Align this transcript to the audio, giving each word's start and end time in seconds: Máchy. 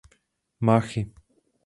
Máchy. 0.67 1.01